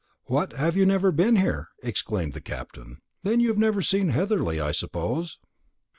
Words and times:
"What, 0.23 0.53
have 0.53 0.75
you 0.75 0.87
never 0.87 1.11
been 1.11 1.35
here?" 1.35 1.67
exclaimed 1.83 2.33
the 2.33 2.41
Captain; 2.41 3.03
"then 3.21 3.39
you 3.39 3.49
have 3.49 3.59
never 3.59 3.83
seen 3.83 4.09
Heatherly, 4.09 4.59
I 4.59 4.71
suppose?" 4.71 5.37